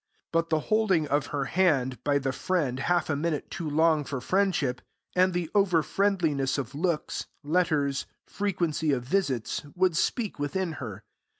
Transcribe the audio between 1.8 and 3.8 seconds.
by the friend half a minute too